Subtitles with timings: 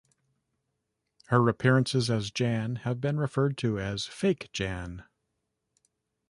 [1.27, 5.03] Her appearances as Jan have been referred to as 'Fake Jan'.